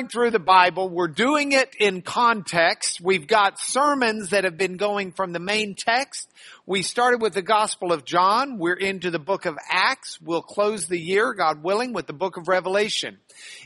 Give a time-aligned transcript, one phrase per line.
[0.00, 0.88] going through the Bible.
[0.88, 3.02] We're doing it in context.
[3.02, 6.30] We've got sermons that have been going from the main text.
[6.64, 8.56] We started with the Gospel of John.
[8.56, 10.18] We're into the book of Acts.
[10.18, 13.18] We'll close the year, God willing, with the book of Revelation.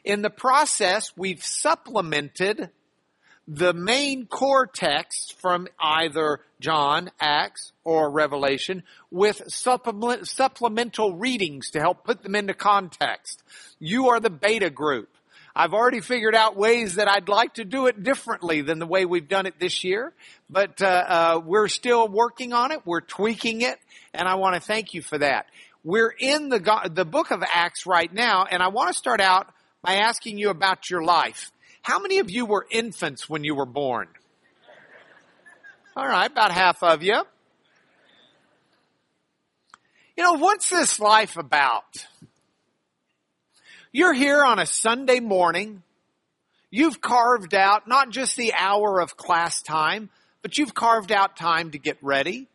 [0.03, 2.71] In the process, we've supplemented
[3.47, 11.79] the main core text from either John, Acts, or Revelation with supplement, supplemental readings to
[11.79, 13.45] help put them into context.
[13.79, 15.11] You are the beta group.
[15.57, 19.05] I've already figured out ways that I'd like to do it differently than the way
[19.05, 20.13] we've done it this year,
[20.51, 22.81] but uh, uh, we're still working on it.
[22.85, 23.79] We're tweaking it,
[24.13, 25.47] and I want to thank you for that.
[25.85, 29.53] We're in the the book of Acts right now, and I want to start out
[29.81, 31.53] by asking you about your life.
[31.83, 34.09] How many of you were infants when you were born?
[35.95, 37.23] All right, about half of you.
[40.17, 42.07] You know, what's this life about?
[43.97, 45.85] You're here on a Sunday morning.
[46.69, 50.11] You've carved out not just the hour of class time,
[50.43, 52.49] but you've carved out time to get ready.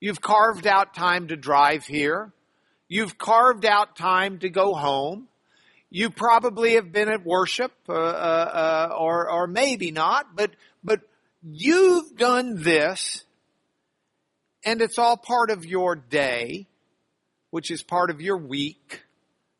[0.00, 2.32] You've carved out time to drive here.
[2.88, 5.28] You've carved out time to go home.
[5.90, 10.50] You probably have been at worship, uh, uh, uh, or or maybe not, but
[10.82, 11.02] but
[11.44, 13.22] you've done this,
[14.64, 16.66] and it's all part of your day,
[17.50, 19.03] which is part of your week,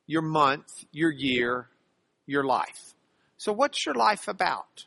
[0.06, 1.68] your month, your year,
[2.26, 2.94] your life.
[3.36, 4.84] So, what's your life about?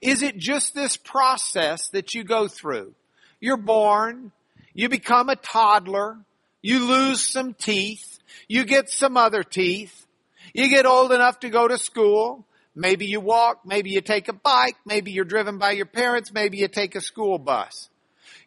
[0.00, 2.94] Is it just this process that you go through?
[3.40, 4.32] You're born,
[4.74, 6.18] you become a toddler,
[6.62, 10.06] you lose some teeth, you get some other teeth.
[10.54, 12.46] You get old enough to go to school.
[12.74, 16.58] Maybe you walk, maybe you take a bike, maybe you're driven by your parents, maybe
[16.58, 17.88] you take a school bus.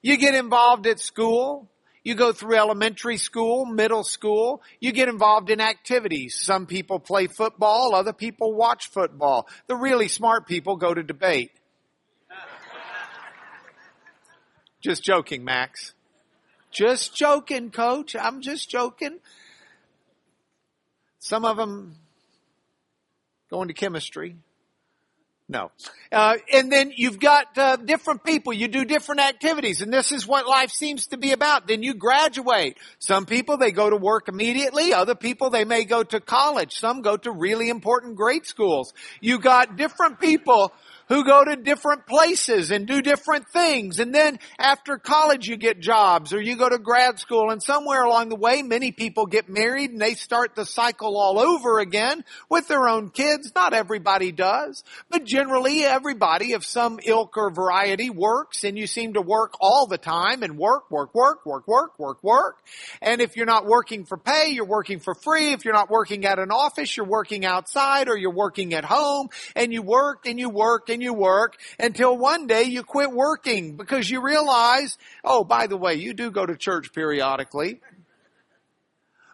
[0.01, 1.67] You get involved at school.
[2.03, 4.61] You go through elementary school, middle school.
[4.79, 6.35] You get involved in activities.
[6.39, 9.47] Some people play football, other people watch football.
[9.67, 11.51] The really smart people go to debate.
[14.81, 15.93] Just joking, Max.
[16.71, 18.15] Just joking, coach.
[18.15, 19.17] I'm just joking.
[21.17, 21.95] Some of them
[23.49, 24.35] go into chemistry.
[25.51, 25.71] No.
[26.11, 28.53] Uh, and then you've got uh, different people.
[28.53, 31.67] You do different activities, and this is what life seems to be about.
[31.67, 32.77] Then you graduate.
[32.99, 34.93] Some people they go to work immediately.
[34.93, 36.73] Other people they may go to college.
[36.73, 38.93] Some go to really important grade schools.
[39.21, 40.71] You got different people
[41.09, 43.99] who go to different places and do different things.
[43.99, 48.03] And then after college you get jobs or you go to grad school and somewhere
[48.03, 52.23] along the way many people get married and they start the cycle all over again
[52.47, 53.51] with their own kids.
[53.55, 59.13] Not everybody does, but generally everybody of some ilk or variety works and you seem
[59.13, 62.59] to work all the time and work, work, work, work, work, work, work.
[63.01, 65.53] And if you're not working for pay, you're working for free.
[65.53, 69.29] If you're not working at an office, you're working outside or you're working at home
[69.55, 73.75] and you work and you work and you work until one day you quit working
[73.75, 77.79] because you realize, oh, by the way, you do go to church periodically.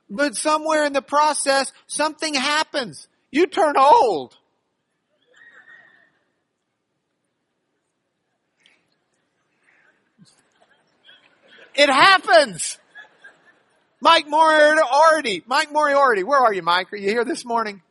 [0.10, 3.08] But somewhere in the process, something happens.
[3.32, 4.36] You turn old.
[11.74, 12.78] It happens.
[14.00, 16.94] Mike Moriarty, Mike Moriarty, where are you, Mike?
[16.94, 17.82] Are you here this morning?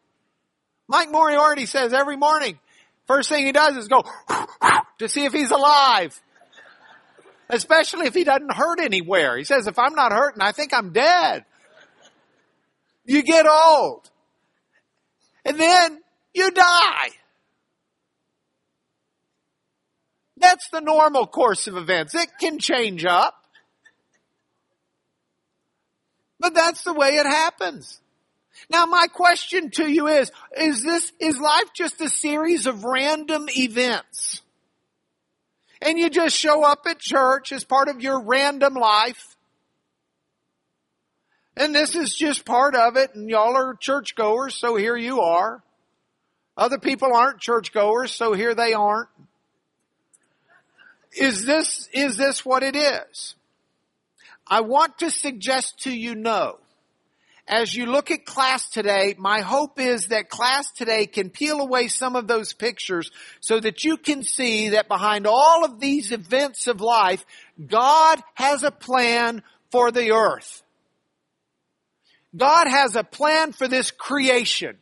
[0.87, 2.59] Mike Moriarty says every morning,
[3.06, 4.03] First thing he does is go
[4.98, 6.19] to see if he's alive.
[7.48, 9.37] Especially if he doesn't hurt anywhere.
[9.37, 11.44] He says, if I'm not hurting, I think I'm dead.
[13.04, 14.10] You get old.
[15.44, 16.00] And then
[16.32, 17.10] you die.
[20.38, 22.14] That's the normal course of events.
[22.14, 23.34] It can change up.
[26.41, 28.00] But that's the way it happens.
[28.70, 33.47] Now my question to you is, is this, is life just a series of random
[33.56, 34.42] events?
[35.82, 39.37] And you just show up at church as part of your random life?
[41.56, 45.62] And this is just part of it, and y'all are churchgoers, so here you are.
[46.56, 49.08] Other people aren't churchgoers, so here they aren't.
[51.17, 53.37] Is this, is this what it is?
[54.46, 56.58] I want to suggest to you no
[57.46, 61.88] as you look at class today, my hope is that class today can peel away
[61.88, 63.11] some of those pictures
[63.41, 67.25] so that you can see that behind all of these events of life,
[67.67, 70.62] God has a plan for the earth.
[72.35, 74.79] God has a plan for this creation.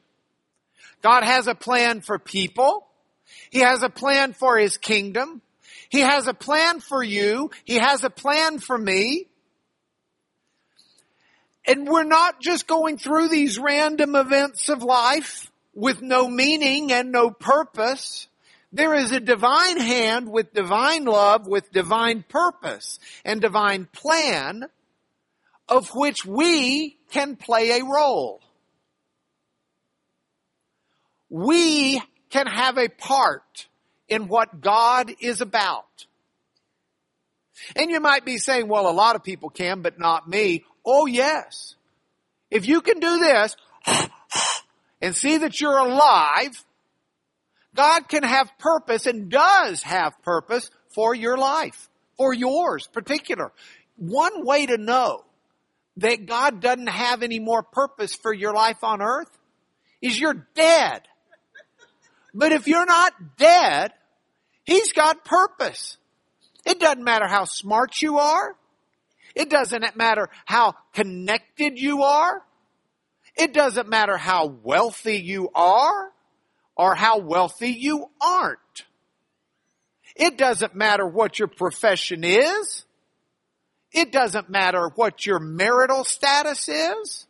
[1.02, 2.86] God has a plan for people.
[3.50, 5.42] He has a plan for His kingdom.
[5.88, 7.50] He has a plan for you.
[7.64, 9.26] He has a plan for me.
[11.66, 15.50] And we're not just going through these random events of life.
[15.74, 18.28] with no meaning and no purpose.
[18.72, 24.64] There is a divine hand with divine love, with divine purpose and divine plan
[25.68, 28.40] of which we can play a role.
[31.30, 33.68] We can have a part
[34.08, 36.06] in what God is about.
[37.76, 40.64] And you might be saying, well, a lot of people can, but not me.
[40.84, 41.74] Oh yes.
[42.50, 43.56] If you can do this
[45.00, 46.64] and see that you're alive,
[47.74, 53.52] God can have purpose and does have purpose for your life, for yours particular.
[53.96, 55.24] One way to know
[55.96, 59.30] that God doesn't have any more purpose for your life on earth
[60.00, 61.02] is you're dead.
[62.34, 63.92] But if you're not dead,
[64.64, 65.96] He's got purpose.
[66.64, 68.54] It doesn't matter how smart you are.
[69.34, 72.42] It doesn't matter how connected you are.
[73.36, 76.12] It doesn't matter how wealthy you are
[76.76, 78.58] or how wealthy you aren't.
[80.14, 82.84] It doesn't matter what your profession is.
[83.92, 87.26] It doesn't matter what your marital status is.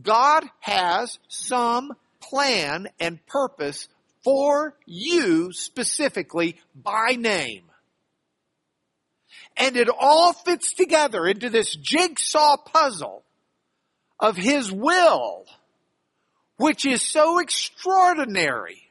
[0.00, 3.88] God has some plan and purpose
[4.22, 7.64] for you specifically by name.
[9.56, 13.24] And it all fits together into this jigsaw puzzle
[14.18, 15.44] of His will,
[16.56, 18.82] which is so extraordinary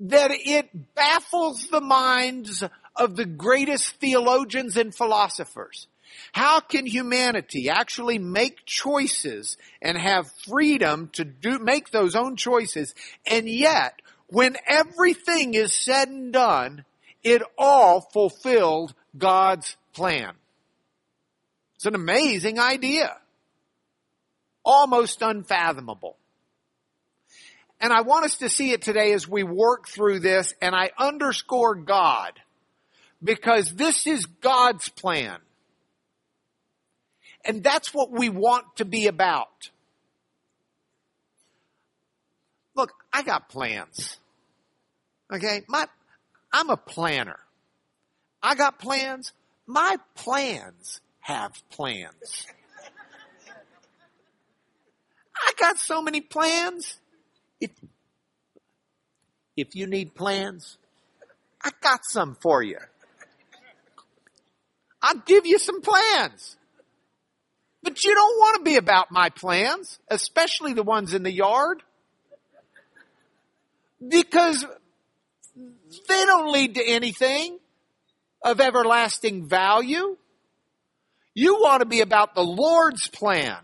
[0.00, 2.62] that it baffles the minds
[2.96, 5.86] of the greatest theologians and philosophers.
[6.32, 12.94] How can humanity actually make choices and have freedom to do, make those own choices
[13.26, 16.84] and yet when everything is said and done,
[17.22, 20.32] it all fulfilled God's plan.
[21.76, 23.16] It's an amazing idea.
[24.64, 26.16] Almost unfathomable.
[27.80, 30.90] And I want us to see it today as we work through this and I
[30.98, 32.32] underscore God
[33.22, 35.38] because this is God's plan.
[37.44, 39.70] And that's what we want to be about.
[42.74, 44.18] Look, I got plans.
[45.32, 45.62] Okay?
[45.68, 45.86] My,
[46.52, 47.38] I'm a planner.
[48.42, 49.32] I got plans.
[49.66, 52.46] My plans have plans.
[55.36, 56.96] I got so many plans.
[57.60, 57.70] If,
[59.56, 60.78] if you need plans,
[61.62, 62.78] I got some for you.
[65.02, 66.56] I'll give you some plans.
[67.82, 71.82] But you don't want to be about my plans, especially the ones in the yard.
[74.06, 74.64] Because
[75.54, 77.58] they don't lead to anything
[78.42, 80.16] of everlasting value.
[81.34, 83.56] You want to be about the Lord's plan.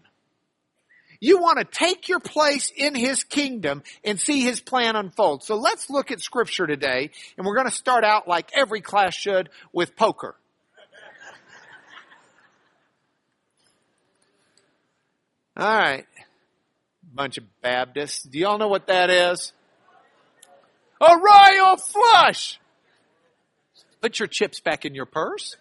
[1.20, 5.42] You want to take your place in His kingdom and see His plan unfold.
[5.42, 9.14] So let's look at scripture today and we're going to start out like every class
[9.14, 10.36] should with poker.
[15.56, 16.04] All right.
[17.14, 18.24] Bunch of Baptists.
[18.24, 19.52] Do y'all know what that is?
[21.00, 22.58] A royal flush!
[24.04, 25.56] Put your chips back in your purse.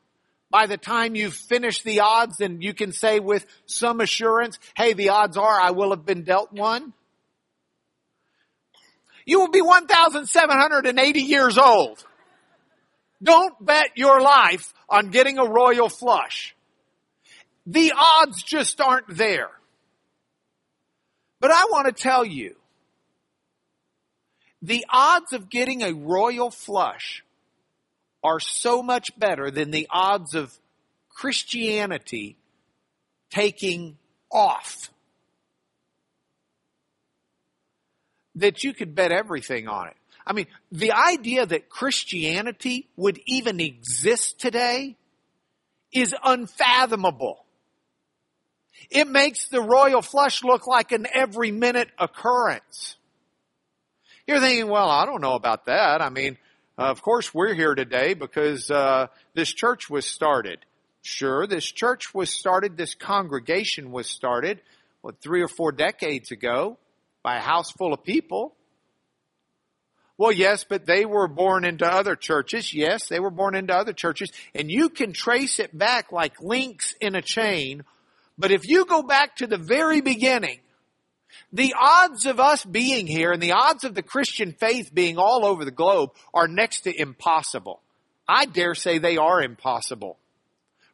[0.48, 4.94] By the time you've finished the odds and you can say with some assurance, hey,
[4.94, 6.94] the odds are I will have been dealt one
[9.26, 12.02] you will be 1,780 years old.
[13.22, 16.54] Don't bet your life on getting a royal flush.
[17.66, 19.50] The odds just aren't there.
[21.40, 22.54] But I want to tell you,
[24.62, 27.24] the odds of getting a royal flush
[28.22, 30.56] are so much better than the odds of
[31.08, 32.36] Christianity
[33.30, 33.98] taking
[34.30, 34.90] off.
[38.36, 39.96] That you could bet everything on it.
[40.26, 44.96] I mean, the idea that Christianity would even exist today
[45.92, 47.44] is unfathomable.
[48.90, 52.96] It makes the royal flush look like an every minute occurrence.
[54.26, 56.02] You're thinking, well, I don't know about that.
[56.02, 56.36] I mean,
[56.76, 60.58] of course we're here today because uh, this church was started.
[61.02, 64.60] Sure, this church was started, this congregation was started,
[65.02, 66.78] what, three or four decades ago
[67.26, 68.54] by a house full of people.
[70.16, 72.72] Well, yes, but they were born into other churches.
[72.72, 74.30] Yes, they were born into other churches.
[74.54, 77.82] And you can trace it back like links in a chain.
[78.38, 80.60] But if you go back to the very beginning,
[81.52, 85.44] the odds of us being here and the odds of the Christian faith being all
[85.44, 87.82] over the globe are next to impossible.
[88.28, 90.16] I dare say they are impossible.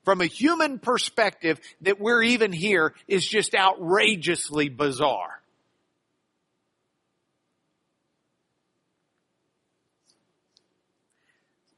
[0.07, 5.42] From a human perspective, that we're even here is just outrageously bizarre.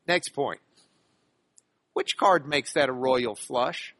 [0.06, 0.60] Next point.
[1.94, 3.94] Which card makes that a royal flush?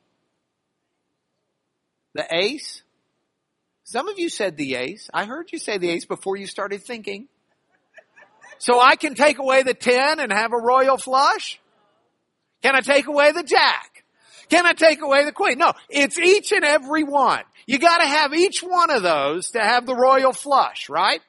[2.15, 2.83] The ace?
[3.85, 5.11] Some of you said the ace.
[5.13, 7.29] I heard you say the ace before you started thinking.
[8.59, 11.61] So I can take away the 10 and have a royal flush?
[12.63, 14.05] Can I take away the jack?
[14.49, 15.59] Can I take away the queen?
[15.59, 17.43] No, it's each and every one.
[17.67, 21.21] You gotta have each one of those to have the royal flush, right?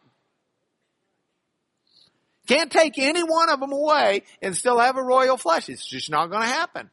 [2.48, 5.70] Can't take any one of them away and still have a royal flush.
[5.70, 6.90] It's just not going to happen.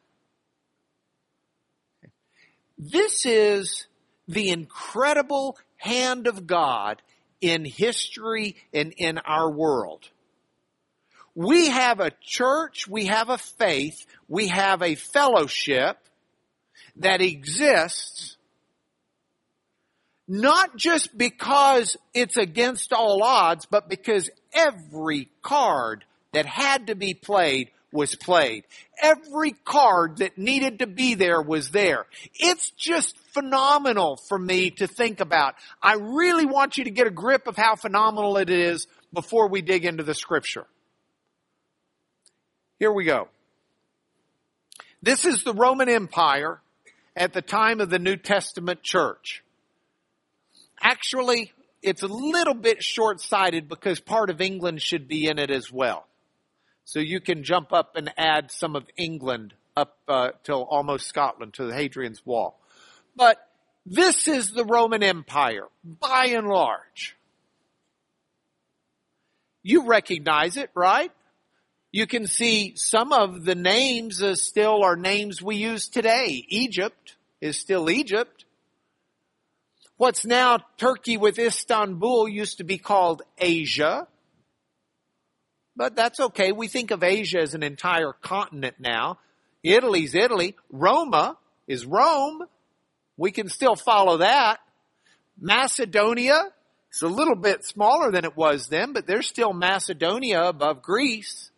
[2.77, 3.87] This is
[4.27, 7.01] the incredible hand of God
[7.39, 10.09] in history and in our world.
[11.35, 15.97] We have a church, we have a faith, we have a fellowship
[16.97, 18.37] that exists
[20.27, 27.13] not just because it's against all odds, but because every card that had to be
[27.13, 28.63] played was played.
[29.01, 32.07] Every card that needed to be there was there.
[32.33, 35.55] It's just phenomenal for me to think about.
[35.81, 39.61] I really want you to get a grip of how phenomenal it is before we
[39.61, 40.65] dig into the scripture.
[42.79, 43.27] Here we go.
[45.01, 46.59] This is the Roman Empire
[47.15, 49.43] at the time of the New Testament church.
[50.81, 51.51] Actually,
[51.83, 56.07] it's a little bit short-sighted because part of England should be in it as well.
[56.85, 61.53] So you can jump up and add some of England up uh, till almost Scotland
[61.55, 62.59] to the Hadrian's Wall.
[63.15, 63.37] But
[63.85, 67.15] this is the Roman Empire, by and large.
[69.61, 71.11] You recognize it, right?
[71.91, 76.45] You can see some of the names still are names we use today.
[76.49, 78.45] Egypt is still Egypt.
[79.97, 84.07] What's now Turkey with Istanbul used to be called Asia.
[85.75, 86.51] But that's okay.
[86.51, 89.19] We think of Asia as an entire continent now.
[89.63, 90.55] Italy's Italy.
[90.71, 92.43] Roma is Rome.
[93.17, 94.59] We can still follow that.
[95.39, 96.51] Macedonia
[96.91, 101.51] is a little bit smaller than it was then, but there's still Macedonia above Greece.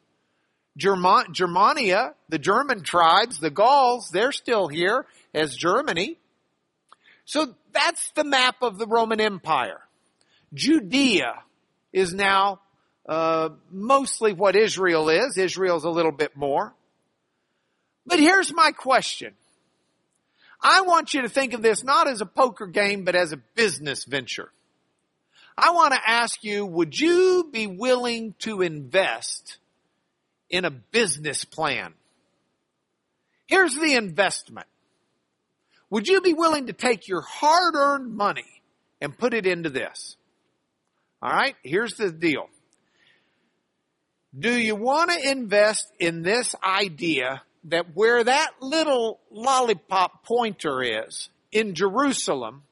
[0.77, 6.17] German- Germania, the German tribes, the Gauls, they're still here as Germany.
[7.25, 9.81] So that's the map of the Roman Empire.
[10.53, 11.43] Judea
[11.93, 12.61] is now
[13.07, 15.37] uh, mostly what Israel is.
[15.37, 16.73] Israel's a little bit more.
[18.05, 19.33] But here's my question.
[20.61, 23.37] I want you to think of this not as a poker game, but as a
[23.37, 24.51] business venture.
[25.57, 29.57] I want to ask you, would you be willing to invest
[30.49, 31.93] in a business plan?
[33.47, 34.67] Here's the investment.
[35.89, 38.61] Would you be willing to take your hard earned money
[39.01, 40.17] and put it into this?
[41.21, 42.49] All right, here's the deal.
[44.37, 51.29] Do you want to invest in this idea that where that little lollipop pointer is
[51.51, 52.63] in Jerusalem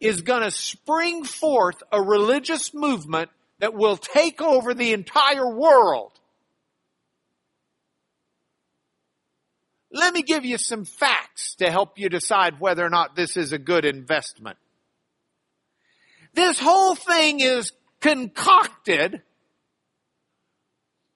[0.00, 6.12] is going to spring forth a religious movement that will take over the entire world?
[9.96, 13.54] Let me give you some facts to help you decide whether or not this is
[13.54, 14.58] a good investment.
[16.34, 19.22] This whole thing is concocted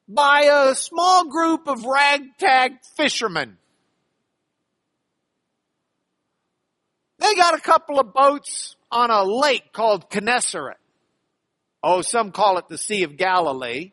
[0.08, 3.58] by a small group of ragtag fishermen.
[7.18, 10.78] They got a couple of boats on a lake called Gennesaret.
[11.82, 13.92] Oh, some call it the Sea of Galilee,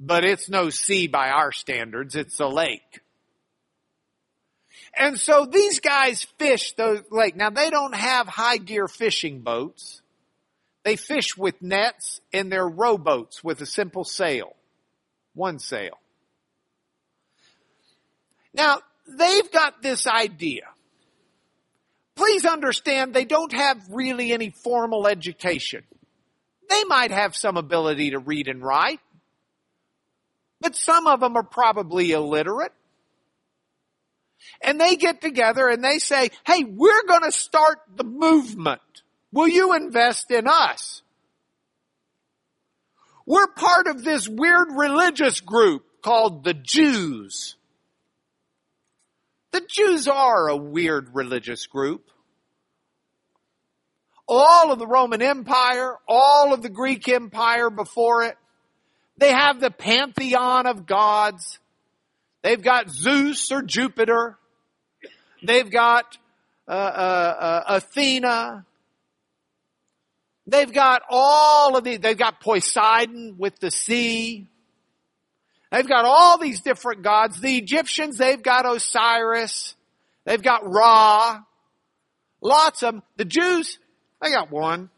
[0.00, 2.16] but it's no sea by our standards.
[2.16, 3.03] It's a lake.
[4.98, 7.36] And so these guys fish those lake.
[7.36, 10.02] Now they don't have high gear fishing boats.
[10.84, 14.54] They fish with nets and they're rowboats with a simple sail.
[15.34, 15.98] One sail.
[18.52, 20.62] Now, they've got this idea.
[22.14, 25.82] please understand they don't have really any formal education.
[26.68, 29.00] They might have some ability to read and write,
[30.60, 32.72] but some of them are probably illiterate.
[34.62, 38.80] And they get together and they say, hey, we're going to start the movement.
[39.32, 41.02] Will you invest in us?
[43.26, 47.56] We're part of this weird religious group called the Jews.
[49.52, 52.10] The Jews are a weird religious group.
[54.26, 58.36] All of the Roman Empire, all of the Greek Empire before it,
[59.16, 61.58] they have the pantheon of gods.
[62.44, 64.36] They've got Zeus or Jupiter.
[65.42, 66.18] They've got
[66.68, 68.66] uh, uh, uh, Athena.
[70.46, 72.00] They've got all of these.
[72.00, 74.46] They've got Poseidon with the sea.
[75.72, 77.40] They've got all these different gods.
[77.40, 79.74] The Egyptians, they've got Osiris.
[80.26, 81.40] They've got Ra.
[82.42, 83.02] Lots of them.
[83.16, 83.78] The Jews,
[84.20, 84.90] they got one.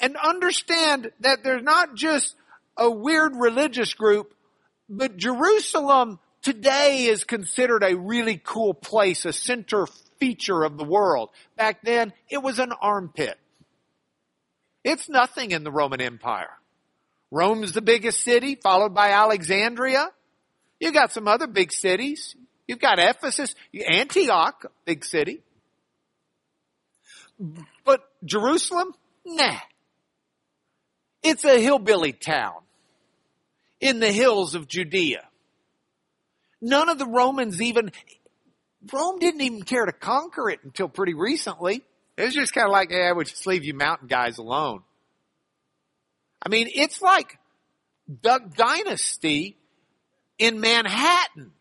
[0.00, 2.34] And understand that there's not just
[2.76, 4.34] a weird religious group,
[4.88, 9.86] but Jerusalem today is considered a really cool place, a center
[10.18, 11.30] feature of the world.
[11.56, 13.38] Back then, it was an armpit.
[14.84, 16.50] It's nothing in the Roman Empire.
[17.30, 20.08] Rome's the biggest city, followed by Alexandria.
[20.80, 22.34] You got some other big cities.
[22.66, 23.54] You've got Ephesus,
[23.88, 25.42] Antioch, big city.
[27.84, 29.58] But Jerusalem, nah.
[31.22, 32.62] It's a hillbilly town
[33.80, 35.26] in the hills of Judea.
[36.60, 37.90] None of the Romans even,
[38.92, 41.82] Rome didn't even care to conquer it until pretty recently.
[42.16, 44.82] It was just kind of like, hey, I would just leave you mountain guys alone.
[46.44, 47.38] I mean, it's like
[48.20, 49.56] Duck Dynasty
[50.38, 51.52] in Manhattan.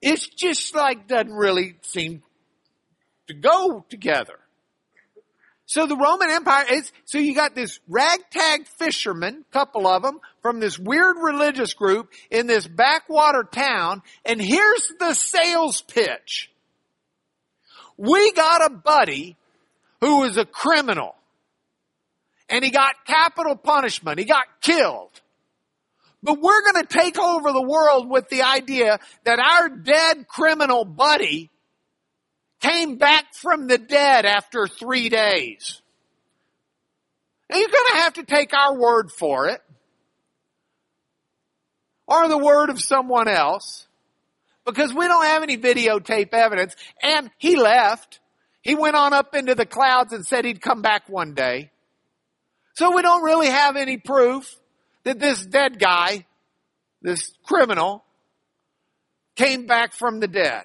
[0.00, 2.22] It's just like doesn't really seem
[3.28, 4.39] to go together.
[5.70, 10.58] So the Roman Empire is, so you got this ragtag fishermen, couple of them, from
[10.58, 16.50] this weird religious group in this backwater town, and here's the sales pitch.
[17.96, 19.36] We got a buddy
[20.00, 21.14] who is a criminal
[22.48, 24.18] and he got capital punishment.
[24.18, 25.20] He got killed.
[26.20, 31.48] But we're to take over the world with the idea that our dead criminal buddy
[32.60, 35.80] came back from the dead after three days.
[37.48, 39.60] And you're going to have to take our word for it.
[42.06, 43.86] Or the word of someone else.
[44.64, 46.76] Because we don't have any videotape evidence.
[47.02, 48.20] And he left.
[48.62, 51.70] He went on up into the clouds and said he'd come back one day.
[52.74, 54.56] So we don't really have any proof
[55.04, 56.26] that this dead guy,
[57.02, 58.04] this criminal,
[59.34, 60.64] came back from the dead.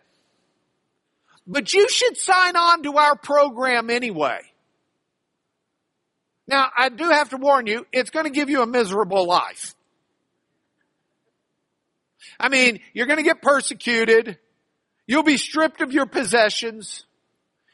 [1.48, 4.40] But you should sign on to our program anyway.
[6.48, 9.76] Now, I do have to warn you, it's going to give you a miserable life.
[12.40, 14.38] I mean, you're going to get persecuted.
[15.08, 17.06] You'll be stripped of your possessions.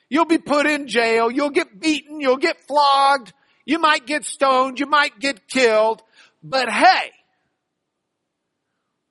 [0.09, 1.31] You'll be put in jail.
[1.31, 2.19] You'll get beaten.
[2.19, 3.33] You'll get flogged.
[3.65, 4.79] You might get stoned.
[4.79, 6.01] You might get killed.
[6.43, 7.11] But hey,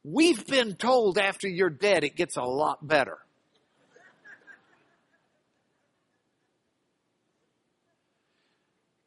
[0.04, 3.18] we've been told after you're dead it gets a lot better.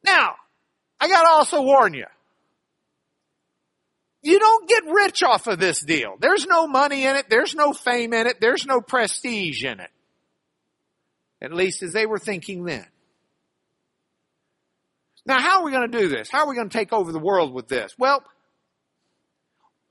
[0.04, 0.34] Now,
[1.00, 2.06] I gotta also warn you.
[4.22, 6.14] You don't get rich off of this deal.
[6.18, 7.26] There's no money in it.
[7.28, 8.40] There's no fame in it.
[8.40, 9.90] There's no prestige in it.
[11.42, 12.86] At least as they were thinking then.
[15.26, 16.30] Now, how are we going to do this?
[16.30, 17.94] How are we going to take over the world with this?
[17.98, 18.22] Well,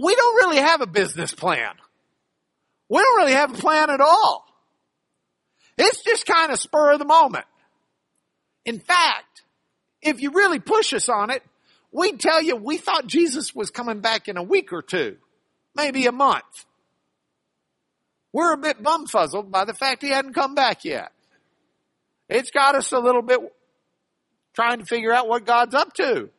[0.04, 1.74] we don't really have a business plan.
[2.90, 4.46] We don't really have a plan at all.
[5.78, 7.46] It's just kind of spur of the moment.
[8.66, 9.43] In fact,
[10.04, 11.44] if you really push us on it,
[11.92, 15.18] we'd tell you we thought Jesus was coming back in a week or two,
[15.76, 16.66] maybe a month.
[18.32, 21.12] We're a bit bumfuzzled by the fact he hadn't come back yet.
[22.30, 23.40] It's got us a little bit
[24.56, 26.30] trying to figure out what God's up to.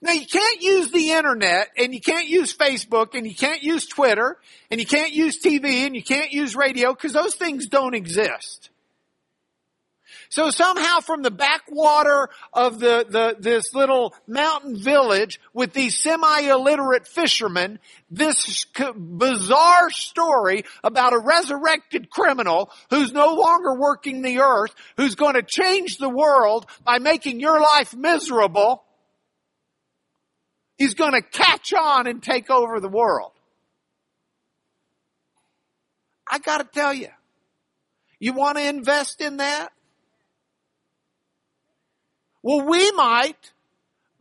[0.00, 3.86] Now you can't use the internet and you can't use Facebook and you can't use
[3.86, 4.38] Twitter
[4.70, 8.70] and you can't use TV and you can't use radio because those things don't exist.
[10.32, 17.06] So somehow from the backwater of the, the, this little mountain village with these semi-illiterate
[17.06, 17.78] fishermen,
[18.10, 18.64] this
[18.96, 25.42] bizarre story about a resurrected criminal who's no longer working the earth, who's going to
[25.42, 28.84] change the world by making your life miserable,
[30.78, 33.32] he's going to catch on and take over the world.
[36.26, 37.08] I gotta tell you,
[38.18, 39.68] you want to invest in that?
[42.42, 43.52] Well, we might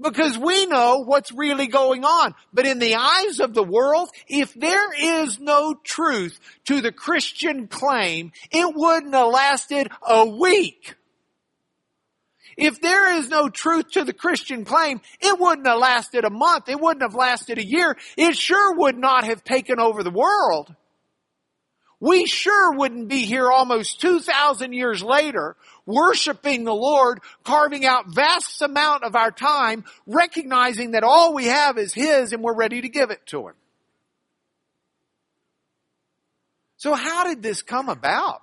[0.01, 2.33] because we know what's really going on.
[2.53, 4.91] But in the eyes of the world, if there
[5.23, 10.95] is no truth to the Christian claim, it wouldn't have lasted a week.
[12.57, 16.67] If there is no truth to the Christian claim, it wouldn't have lasted a month.
[16.67, 17.97] It wouldn't have lasted a year.
[18.17, 20.75] It sure would not have taken over the world.
[21.99, 28.61] We sure wouldn't be here almost 2,000 years later worshiping the Lord, carving out vast
[28.61, 32.89] amount of our time, recognizing that all we have is His and we're ready to
[32.89, 33.55] give it to Him.
[36.77, 38.41] So how did this come about?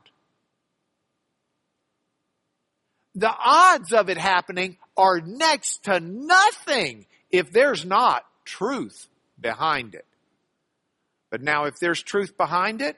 [3.14, 9.08] The odds of it happening are next to nothing if there's not truth
[9.40, 10.06] behind it.
[11.30, 12.96] But now if there's truth behind it,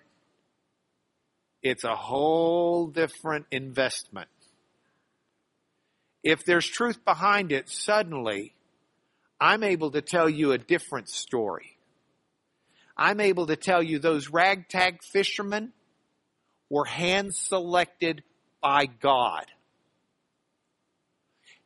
[1.62, 4.29] it's a whole different investment.
[6.23, 8.55] If there's truth behind it, suddenly
[9.40, 11.77] I'm able to tell you a different story.
[12.96, 15.73] I'm able to tell you those ragtag fishermen
[16.68, 18.23] were hand selected
[18.61, 19.46] by God.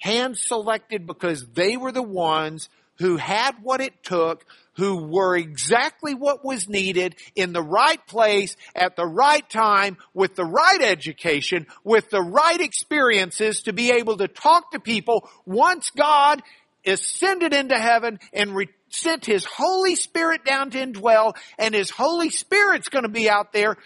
[0.01, 4.45] Hand selected because they were the ones who had what it took,
[4.77, 10.35] who were exactly what was needed in the right place at the right time with
[10.35, 15.91] the right education, with the right experiences to be able to talk to people once
[15.91, 16.43] God
[16.87, 22.31] ascended into heaven and re- sent His Holy Spirit down to indwell and His Holy
[22.31, 23.77] Spirit's going to be out there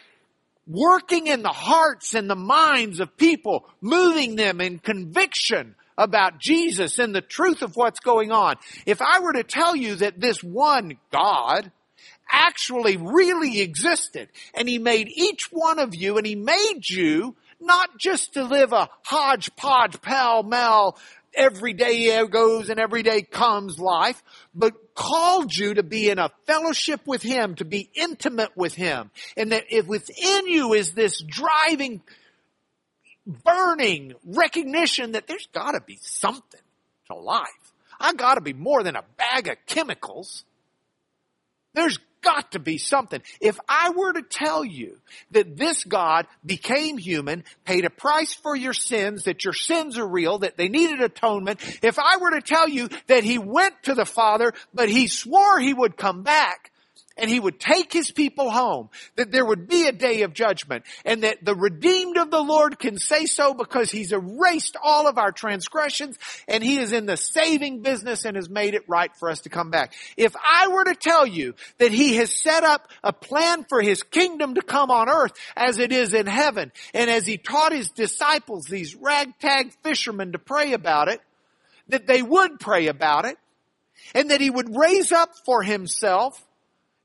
[0.67, 6.99] working in the hearts and the minds of people, moving them in conviction about Jesus
[6.99, 8.57] and the truth of what's going on.
[8.87, 11.71] If I were to tell you that this one God
[12.31, 17.99] actually really existed and he made each one of you and he made you not
[17.99, 20.97] just to live a hodgepodge, pal mel,
[21.35, 24.23] every day goes and every day comes life,
[24.55, 29.11] but called you to be in a fellowship with Him, to be intimate with Him.
[29.37, 32.03] And that if within you is this driving
[33.29, 36.61] burning recognition that there's gotta be something
[37.07, 37.47] to life.
[38.01, 40.45] I gotta be more than a bag of chemicals.
[41.75, 43.23] There's got to be something.
[43.41, 44.99] If I were to tell you
[45.31, 50.07] that this God became human, paid a price for your sins, that your sins are
[50.07, 53.95] real, that they needed atonement, if I were to tell you that he went to
[53.95, 56.73] the Father, but he swore he would come back,
[57.19, 60.85] and he would take his people home, that there would be a day of judgment,
[61.05, 65.19] and that the redeemed of the Lord can say so because he's erased all of
[65.19, 69.29] our transgressions, and he is in the saving business and has made it right for
[69.29, 69.93] us to come back.
[70.17, 74.03] If I were to tell you that he has set up a plan for his
[74.03, 77.91] kingdom to come on earth as it is in heaven, and as he taught his
[77.91, 81.21] disciples, these ragtag fishermen to pray about it,
[81.89, 83.37] that they would pray about it,
[84.15, 86.43] and that he would raise up for himself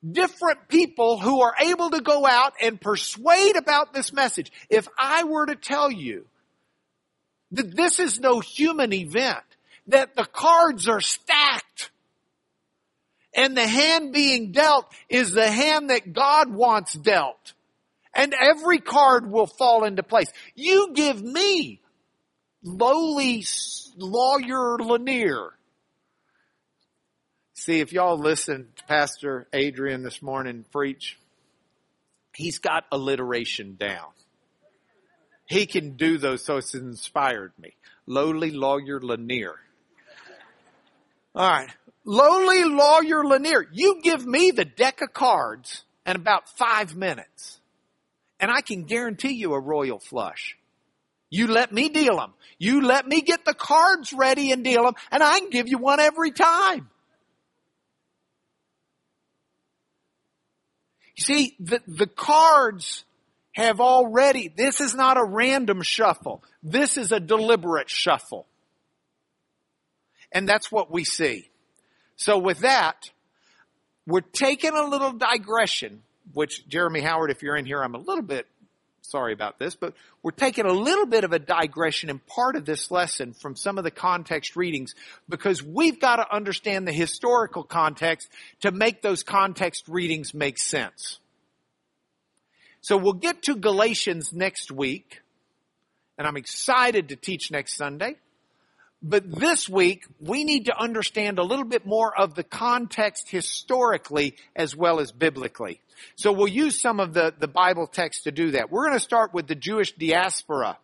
[0.09, 4.51] different people who are able to go out and persuade about this message.
[4.69, 6.25] If I were to tell you
[7.51, 9.43] that this is no human event,
[9.87, 11.91] that the cards are stacked,
[13.35, 17.53] and the hand being dealt is the hand that God wants dealt.
[18.15, 20.31] And every card will fall into place.
[20.53, 21.81] You give me
[22.61, 23.43] lowly
[23.97, 25.53] lawyer Lanier
[27.55, 31.19] See, if y'all listen to Pastor Adrian this morning preach,
[32.35, 34.07] he's got alliteration down.
[35.45, 37.75] He can do those, so it's inspired me.
[38.07, 39.55] Lowly lawyer Lanier.
[41.35, 41.69] All right.
[42.05, 43.67] Lowly lawyer Lanier.
[43.71, 47.59] You give me the deck of cards in about five minutes,
[48.39, 50.57] and I can guarantee you a royal flush.
[51.29, 52.33] You let me deal them.
[52.57, 55.77] You let me get the cards ready and deal them, and I can give you
[55.77, 56.89] one every time.
[61.15, 63.03] You see, the, the cards
[63.53, 66.43] have already, this is not a random shuffle.
[66.63, 68.47] This is a deliberate shuffle.
[70.31, 71.49] And that's what we see.
[72.15, 73.11] So with that,
[74.07, 76.01] we're taking a little digression,
[76.33, 78.47] which Jeremy Howard, if you're in here, I'm a little bit
[79.03, 82.65] sorry about this, but we're taking a little bit of a digression in part of
[82.65, 84.95] this lesson from some of the context readings
[85.27, 88.29] because we've got to understand the historical context
[88.61, 91.19] to make those context readings make sense.
[92.81, 95.21] So we'll get to Galatians next week,
[96.17, 98.15] and I'm excited to teach next Sunday.
[99.01, 104.37] But this week, we need to understand a little bit more of the context historically
[104.55, 105.81] as well as biblically.
[106.15, 108.71] So we'll use some of the, the Bible text to do that.
[108.71, 110.77] We're going to start with the Jewish diaspora.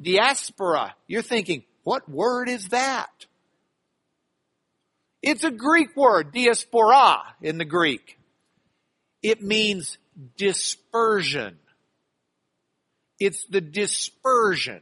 [0.00, 3.10] Diaspora, you're thinking, what word is that?
[5.22, 8.18] It's a Greek word, diaspora in the Greek.
[9.22, 9.98] It means
[10.36, 11.58] dispersion.
[13.18, 14.80] It's the dispersion.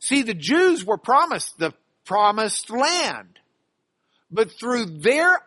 [0.00, 1.72] See, the Jews were promised the
[2.04, 3.38] promised land,
[4.30, 5.40] but through their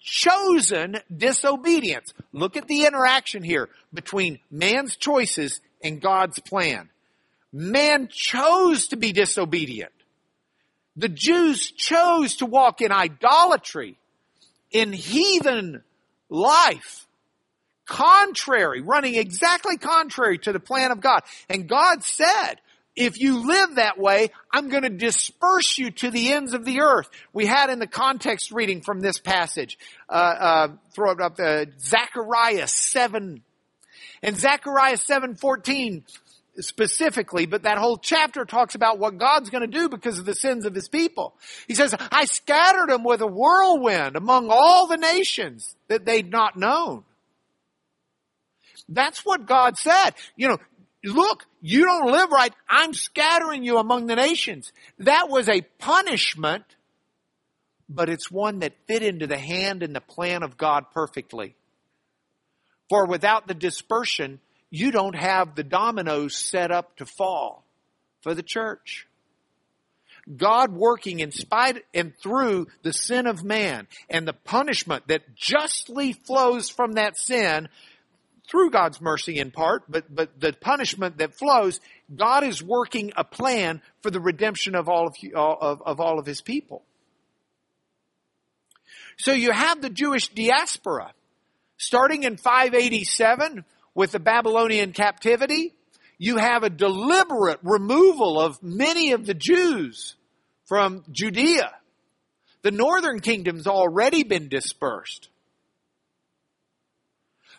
[0.00, 6.88] chosen disobedience, look at the interaction here between man's choices and God's plan.
[7.52, 9.92] Man chose to be disobedient.
[10.96, 13.96] The Jews chose to walk in idolatry,
[14.70, 15.82] in heathen
[16.28, 17.06] life,
[17.86, 21.22] contrary, running exactly contrary to the plan of God.
[21.48, 22.54] And God said,
[22.98, 26.80] if you live that way, I'm going to disperse you to the ends of the
[26.80, 27.08] earth.
[27.32, 31.66] We had in the context reading from this passage, uh, uh, throw it up, uh,
[31.78, 33.42] Zechariah 7.
[34.22, 36.02] And Zechariah 7:14
[36.58, 40.34] specifically, but that whole chapter talks about what God's going to do because of the
[40.34, 41.36] sins of his people.
[41.68, 46.56] He says, I scattered them with a whirlwind among all the nations that they'd not
[46.56, 47.04] known.
[48.88, 50.14] That's what God said.
[50.34, 50.58] You know,
[51.14, 52.52] look, you don't live right.
[52.68, 54.72] I'm scattering you among the nations.
[54.98, 56.64] That was a punishment,
[57.88, 61.54] but it's one that fit into the hand and the plan of God perfectly.
[62.88, 64.40] For without the dispersion,
[64.70, 67.64] you don't have the dominoes set up to fall
[68.22, 69.06] for the church.
[70.36, 76.12] God working in spite and through the sin of man and the punishment that justly
[76.12, 77.68] flows from that sin
[78.48, 81.80] through God's mercy in part, but, but the punishment that flows,
[82.14, 86.26] God is working a plan for the redemption of all of, of, of all of
[86.26, 86.82] his people.
[89.18, 91.12] So you have the Jewish diaspora.
[91.76, 95.74] Starting in 587 with the Babylonian captivity,
[96.18, 100.16] you have a deliberate removal of many of the Jews
[100.66, 101.72] from Judea.
[102.62, 105.28] The northern kingdom's already been dispersed.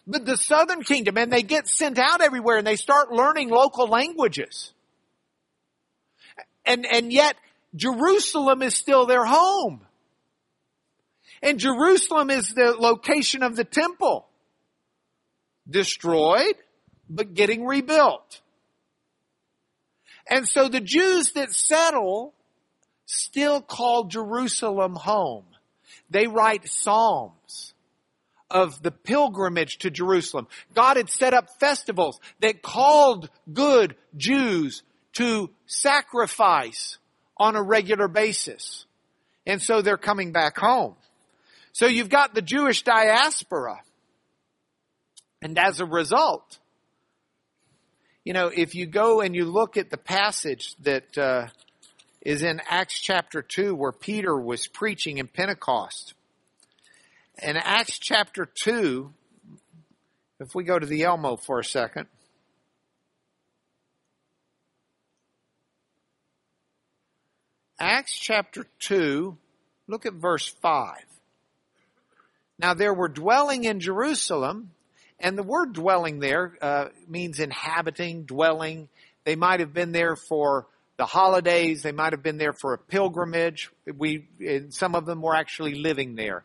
[0.10, 3.88] But the southern kingdom, and they get sent out everywhere and they start learning local
[3.88, 4.74] languages.
[6.66, 7.36] And, and yet
[7.76, 9.82] Jerusalem is still their home.
[11.44, 14.26] And Jerusalem is the location of the temple.
[15.70, 16.56] Destroyed,
[17.08, 18.42] but getting rebuilt.
[20.28, 22.34] And so the Jews that settle
[23.06, 25.46] still call Jerusalem home.
[26.10, 27.76] They write psalms
[28.52, 30.48] of the pilgrimage to Jerusalem.
[30.74, 34.84] God had set up festivals that called good Jews
[35.14, 36.98] to sacrifice
[37.38, 38.86] on a regular basis.
[39.46, 40.96] And so they're coming back home.
[41.72, 43.82] So you've got the Jewish diaspora.
[45.42, 46.60] And as a result,
[48.26, 51.48] you know, if you go and you look at the passage that uh,
[52.22, 56.14] is in Acts chapter 2 where Peter was preaching in Pentecost,
[57.42, 59.14] in Acts chapter 2,
[60.40, 62.08] if we go to the Elmo for a second,
[67.80, 69.38] Acts chapter 2,
[69.88, 70.98] look at verse 5.
[72.58, 74.72] Now there were dwelling in Jerusalem,
[75.20, 78.90] and the word dwelling there uh, means inhabiting, dwelling.
[79.24, 81.84] They might have been there for the holidays.
[81.84, 83.70] They might have been there for a pilgrimage.
[83.98, 84.28] We,
[84.70, 86.44] some of them were actually living there.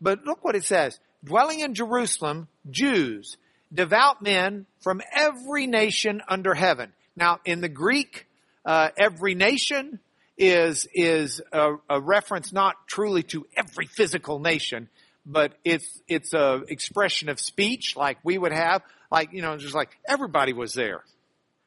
[0.00, 0.98] But look what it says.
[1.24, 3.36] Dwelling in Jerusalem, Jews,
[3.72, 6.92] devout men from every nation under heaven.
[7.16, 8.26] Now, in the Greek,
[8.64, 10.00] uh, every nation
[10.38, 14.88] is is a, a, reference not truly to every physical nation,
[15.24, 19.74] but it's it's a expression of speech like we would have, like you know, just
[19.74, 21.02] like everybody was there.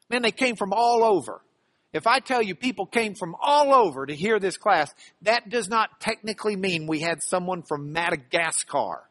[0.09, 1.41] Man, they came from all over.
[1.91, 5.67] If I tell you people came from all over to hear this class, that does
[5.67, 9.03] not technically mean we had someone from Madagascar.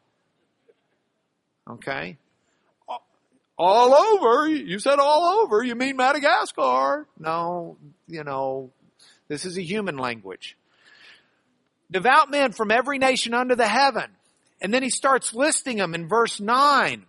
[1.69, 2.17] Okay?
[3.57, 4.47] All over?
[4.47, 5.61] You said all over.
[5.61, 7.05] You mean Madagascar?
[7.19, 8.71] No, you know,
[9.27, 10.55] this is a human language.
[11.91, 14.05] Devout men from every nation under the heaven.
[14.61, 17.05] And then he starts listing them in verse 9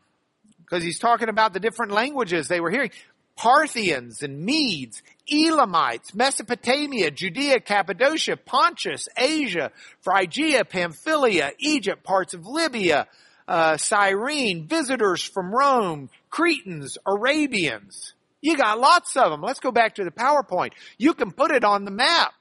[0.59, 2.90] because he's talking about the different languages they were hearing.
[3.40, 9.72] Parthians and Medes, Elamites, Mesopotamia, Judea, Cappadocia, Pontus, Asia,
[10.03, 13.07] Phrygia, Pamphylia, Egypt, parts of Libya,
[13.48, 18.12] uh, Cyrene, visitors from Rome, Cretans, Arabians.
[18.42, 19.40] You got lots of them.
[19.40, 20.72] Let's go back to the PowerPoint.
[20.98, 22.35] You can put it on the map.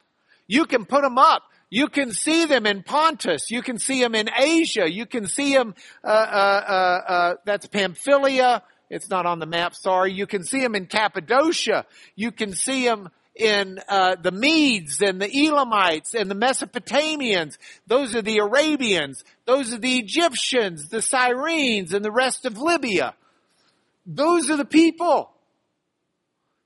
[0.47, 1.43] You can put them up.
[1.69, 3.49] You can see them in Pontus.
[3.49, 4.91] You can see them in Asia.
[4.91, 8.63] You can see them, uh, uh, uh, uh, that's Pamphylia.
[8.89, 10.13] It's not on the map, sorry.
[10.13, 11.85] You can see them in Cappadocia.
[12.15, 17.57] You can see them in uh, the Medes and the Elamites and the Mesopotamians.
[17.87, 19.23] Those are the Arabians.
[19.45, 23.15] Those are the Egyptians, the Cyrenes, and the rest of Libya.
[24.05, 25.31] Those are the people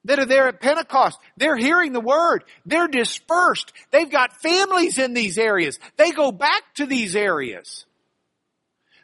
[0.06, 1.20] that are there at Pentecost.
[1.38, 2.44] They're hearing the word.
[2.66, 3.72] They're dispersed.
[3.92, 5.80] They've got families in these areas.
[5.98, 7.86] They go back to these areas.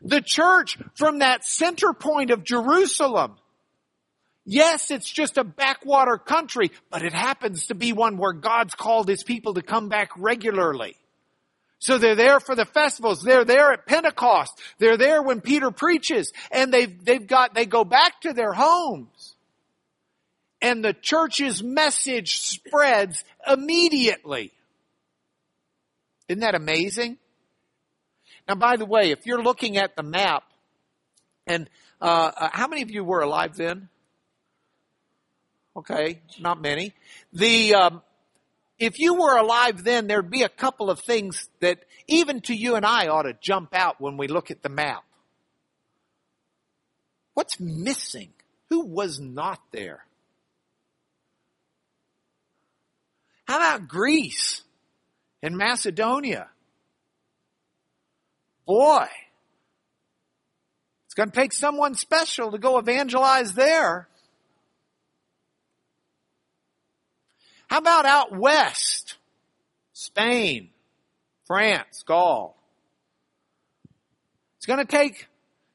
[0.02, 3.36] The church from that center point of Jerusalem
[4.52, 9.08] Yes, it's just a backwater country, but it happens to be one where God's called
[9.08, 10.96] his people to come back regularly.
[11.78, 13.22] So they're there for the festivals.
[13.22, 14.60] They're there at Pentecost.
[14.80, 19.36] They're there when Peter preaches and they've, they've got, they go back to their homes.
[20.64, 24.52] And the church's message spreads immediately.
[26.28, 27.20] Isn't that amazing?
[28.50, 30.44] Now, by the way, if you're looking at the map,
[31.46, 31.70] and
[32.02, 33.90] uh, uh how many of you were alive then?
[35.78, 36.96] Okay, not many.
[37.32, 38.02] The um,
[38.80, 42.74] if you were alive then, there'd be a couple of things that even to you
[42.74, 45.04] and I ought to jump out when we look at the map.
[47.36, 48.34] What's missing?
[48.70, 50.06] Who was not there?
[53.46, 54.64] How about Greece
[55.44, 56.50] and Macedonia?
[58.70, 59.08] Boy,
[61.08, 64.08] it's going to take someone special to go evangelize there.
[67.68, 69.16] How about out west?
[69.94, 70.70] Spain,
[71.48, 72.56] France, Gaul.
[74.58, 75.28] It's going to take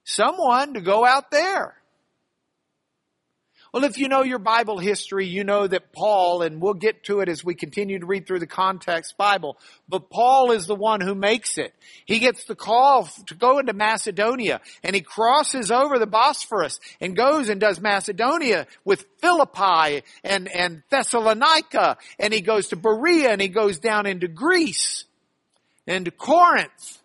[0.04, 1.74] someone to go out there.
[3.74, 7.18] Well, if you know your Bible history, you know that Paul, and we'll get to
[7.18, 9.58] it as we continue to read through the context Bible,
[9.88, 11.74] but Paul is the one who makes it.
[12.04, 17.16] He gets the call to go into Macedonia and he crosses over the Bosphorus and
[17.16, 23.42] goes and does Macedonia with Philippi and, and Thessalonica and he goes to Berea and
[23.42, 25.04] he goes down into Greece
[25.88, 27.02] and to Corinth.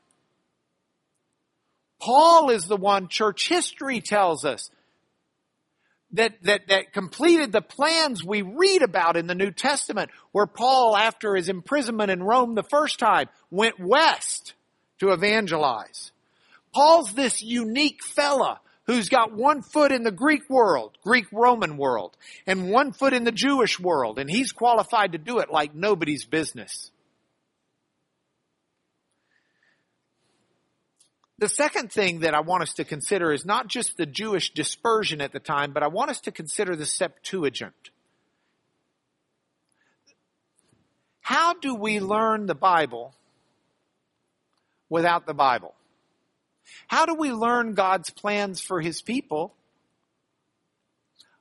[2.00, 4.70] Paul is the one church history tells us
[6.14, 10.98] that, that, that completed the plans we read about in the New Testament where Paul,
[10.98, 14.54] after his imprisonment in Rome the first time, went west
[15.00, 16.12] to evangelize.
[16.74, 22.18] Paul's this unique fella who's got one foot in the Greek world, Greek Roman world,
[22.48, 26.26] and one foot in the Jewish world, and he's qualified to do it like nobody's
[26.26, 26.90] business.
[31.40, 35.22] The second thing that I want us to consider is not just the Jewish dispersion
[35.22, 37.92] at the time, but I want us to consider the Septuagint.
[41.22, 43.16] How do we learn the Bible
[44.90, 45.76] without the Bible?
[46.90, 49.54] How do we learn God's plans for His people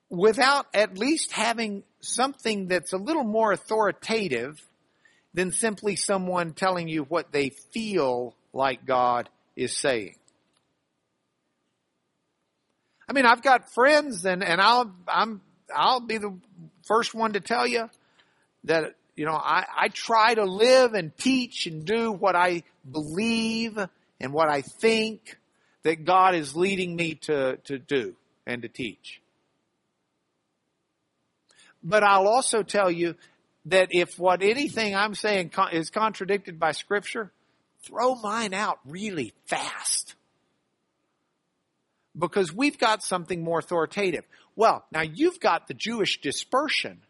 [0.09, 4.65] without at least having something that's a little more authoritative
[5.35, 10.15] than simply someone telling you what they feel like God is saying.
[13.09, 15.41] I mean, I've got friends and, and I'll, I'm,
[15.75, 16.39] I'll be the
[16.87, 17.91] first one to tell you
[18.65, 23.79] that, you know, I, I try to live and teach and do what I believe
[24.21, 25.37] and what I think
[25.83, 28.15] that God is leading me to, to do
[28.47, 29.21] and to teach.
[31.83, 33.17] But I'll also tell you
[33.67, 37.33] that if what anything I'm saying is contradicted by scripture,
[37.89, 40.15] throw mine out really fast.
[42.17, 44.25] Because we've got something more authoritative.
[44.57, 47.01] Well, now you've got the Jewish dispersion,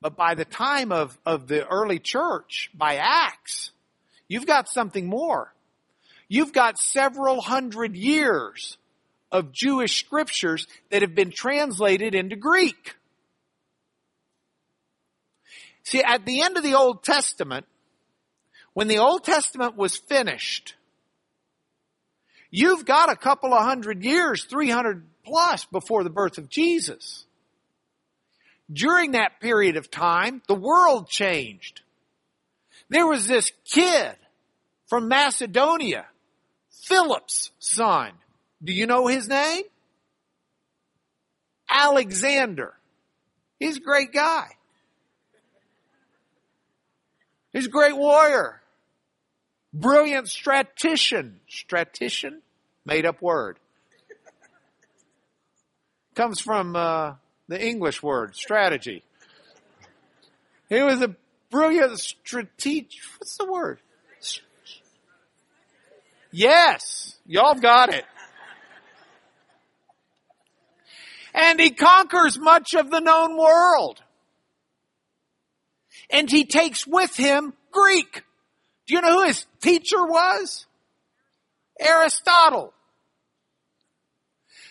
[0.00, 3.70] but by the time of, of the early church, by Acts,
[4.28, 5.52] you've got something more.
[6.28, 8.76] You've got several hundred years
[9.30, 12.96] of Jewish scriptures that have been translated into Greek.
[15.84, 17.66] See, at the end of the Old Testament,
[18.74, 20.74] when the Old Testament was finished,
[22.50, 27.24] you've got a couple of hundred years, 300 plus before the birth of Jesus.
[28.72, 31.82] During that period of time, the world changed.
[32.88, 34.16] There was this kid
[34.86, 36.06] from Macedonia,
[36.70, 38.12] Philip's son.
[38.62, 39.64] Do you know his name?
[41.70, 42.74] Alexander.
[43.58, 44.46] He's a great guy.
[47.52, 48.61] He's a great warrior.
[49.72, 51.40] Brilliant statistician.
[51.48, 52.42] Statistician?
[52.84, 53.58] Made up word.
[56.14, 57.14] Comes from uh,
[57.48, 59.02] the English word, strategy.
[60.68, 61.16] He was a
[61.50, 63.78] brilliant strategic, what's the word?
[66.32, 68.04] Yes, y'all got it.
[71.34, 74.02] And he conquers much of the known world.
[76.10, 78.24] And he takes with him Greek.
[78.92, 80.66] Do you know who his teacher was?
[81.80, 82.74] Aristotle.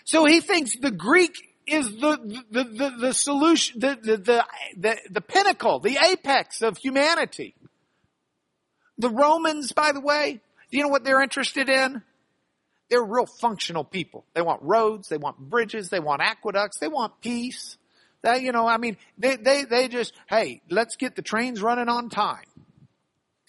[0.04, 4.46] So he thinks the Greek is the, the, the, the solution, the, the,
[4.78, 7.56] the, the, pinnacle, the apex of humanity.
[9.00, 12.04] The Romans, by the way, do you know what they're interested in?
[12.92, 14.28] They're real functional people.
[14.36, 17.76] They want roads, they want bridges, they want aqueducts, they want peace.
[18.22, 21.90] They, you know, I mean, they, they, they just, hey, let's get the trains running
[21.90, 22.46] on time.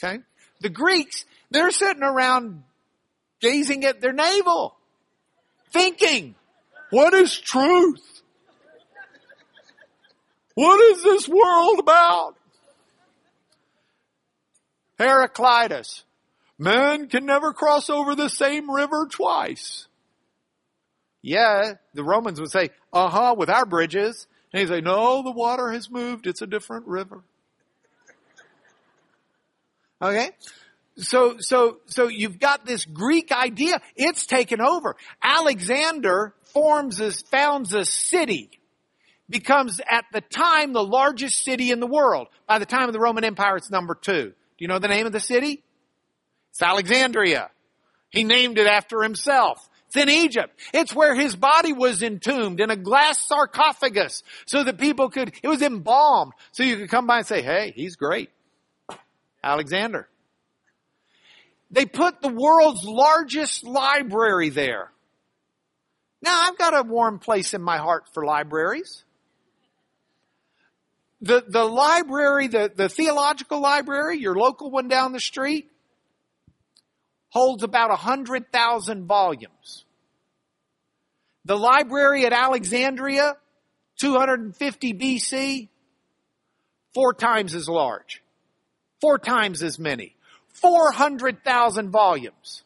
[0.03, 0.23] Okay?
[0.63, 2.63] The Greeks, they're sitting around
[3.41, 4.77] gazing at their navel,
[5.73, 6.37] thinking,
[6.91, 8.23] what is truth?
[10.55, 12.37] What is this world about?
[14.99, 16.05] Heraclitus.
[16.59, 19.89] Man can never cross over the same river twice.
[21.23, 24.29] Yeah, the Romans would say, uh huh, with our bridges.
[24.53, 26.27] And he'd say, no, the water has moved.
[26.27, 27.25] It's a different river.
[30.03, 30.31] Okay?
[30.97, 33.81] So, so, so you've got this Greek idea.
[33.97, 34.97] It's taken over.
[35.23, 38.51] Alexander forms a, founds a city
[39.31, 42.29] becomes at the time the largest city in the world.
[42.47, 44.25] By the time of the Roman Empire, it's number two.
[44.25, 45.63] Do you know the name of the city?
[46.51, 47.51] It's Alexandria.
[48.11, 49.67] He named it after himself.
[49.87, 50.59] It's in Egypt.
[50.75, 55.49] It's where his body was entombed in a glass sarcophagus so that people could, it
[55.49, 58.31] was embalmed so you could come by and say, hey, he's great.
[59.43, 60.09] Alexander.
[61.71, 64.93] They put the world's largest library there.
[66.21, 69.05] Now I've got a warm place in my heart for libraries
[71.23, 75.71] the, the library, the, the theological library, your local one down the street,
[77.29, 79.85] holds about a hundred thousand volumes.
[81.45, 83.37] The library at Alexandria,
[84.01, 85.69] 250 BC,
[86.93, 88.22] four times as large.
[89.03, 90.15] Four times as many.
[90.53, 92.63] 400,000 volumes.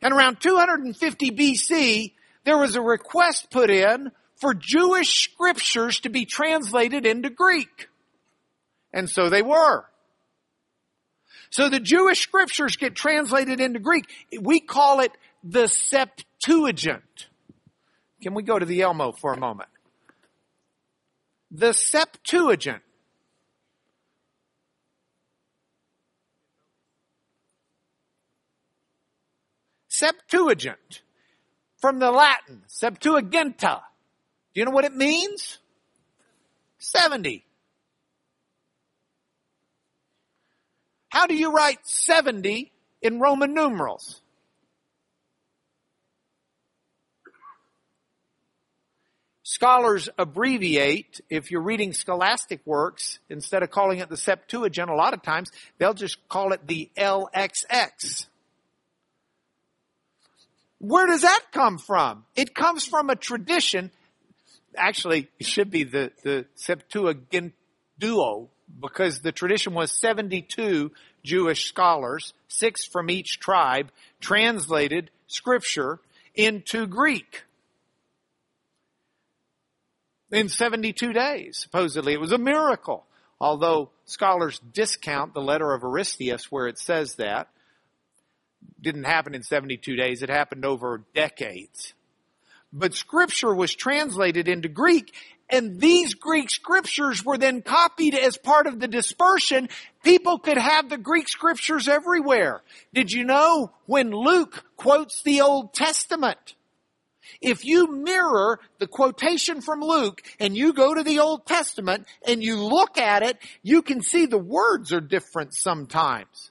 [0.00, 2.12] And around 250 BC,
[2.44, 7.88] there was a request put in for Jewish scriptures to be translated into Greek.
[8.92, 9.84] And so they were.
[11.50, 14.04] So the Jewish scriptures get translated into Greek.
[14.40, 15.10] We call it
[15.42, 17.26] the Septuagint.
[18.22, 19.68] Can we go to the Elmo for a moment?
[21.50, 22.83] The Septuagint.
[29.98, 31.02] Septuagint.
[31.80, 33.82] From the Latin, Septuaginta
[34.54, 35.58] do you know what it means?
[36.78, 37.44] 70.
[41.08, 42.72] How do you write 70
[43.02, 44.20] in Roman numerals?
[49.42, 55.14] Scholars abbreviate, if you're reading scholastic works, instead of calling it the Septuagint, a lot
[55.14, 58.26] of times they'll just call it the LXX.
[60.86, 62.24] Where does that come from?
[62.36, 63.90] It comes from a tradition
[64.76, 67.52] actually it should be the, the Septuaginta
[67.98, 68.48] duo
[68.80, 70.90] because the tradition was 72
[71.22, 76.00] Jewish scholars, six from each tribe, translated scripture
[76.34, 77.44] into Greek.
[80.30, 82.12] In 72 days, supposedly.
[82.12, 83.06] It was a miracle.
[83.40, 87.48] Although scholars discount the letter of Aristeas where it says that.
[88.80, 90.22] Didn't happen in 72 days.
[90.22, 91.94] It happened over decades
[92.76, 95.14] but scripture was translated into Greek
[95.50, 99.68] and these Greek scriptures were then copied as part of the dispersion.
[100.02, 102.62] People could have the Greek scriptures everywhere.
[102.92, 106.54] Did you know when Luke quotes the Old Testament?
[107.40, 112.42] If you mirror the quotation from Luke and you go to the Old Testament and
[112.42, 116.50] you look at it, you can see the words are different sometimes.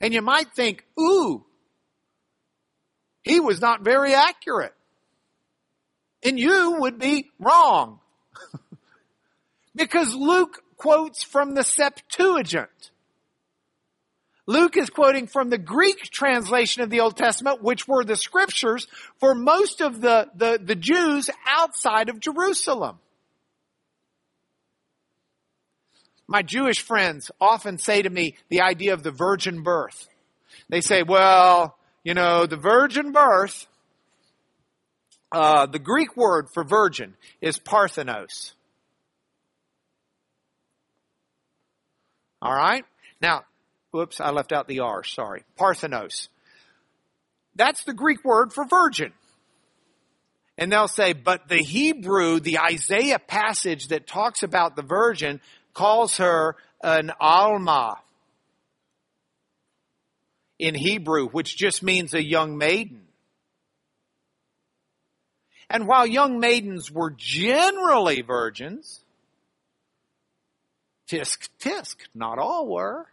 [0.00, 1.44] And you might think, ooh,
[3.22, 4.74] he was not very accurate
[6.22, 8.00] and you would be wrong.
[9.74, 12.90] because Luke quotes from the Septuagint.
[14.46, 18.86] Luke is quoting from the Greek translation of the Old Testament, which were the scriptures
[19.18, 22.98] for most of the, the, the Jews outside of Jerusalem.
[26.26, 30.08] My Jewish friends often say to me the idea of the virgin birth.
[30.68, 33.66] They say, well, you know, the virgin birth
[35.32, 38.52] uh, the Greek word for virgin is parthenos.
[42.42, 42.84] All right?
[43.20, 43.44] Now,
[43.92, 45.44] whoops, I left out the R, sorry.
[45.56, 46.28] Parthenos.
[47.54, 49.12] That's the Greek word for virgin.
[50.58, 55.40] And they'll say, but the Hebrew, the Isaiah passage that talks about the virgin
[55.74, 57.98] calls her an Alma
[60.60, 63.00] in Hebrew, which just means a young maiden.
[65.70, 69.00] And while young maidens were generally virgins,
[71.08, 73.06] tisk tisk, not all were.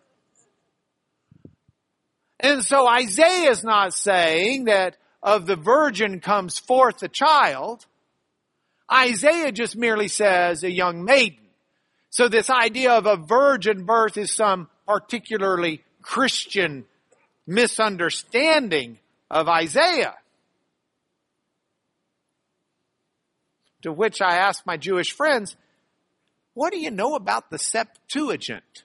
[2.40, 7.86] And so Isaiah is not saying that of the virgin comes forth a child.
[8.92, 11.46] Isaiah just merely says a young maiden.
[12.10, 16.86] So this idea of a virgin birth is some particularly Christian
[17.48, 19.00] misunderstanding
[19.32, 20.16] of Isaiah.
[23.84, 25.56] To which I asked my Jewish friends,
[26.54, 28.84] what do you know about the Septuagint?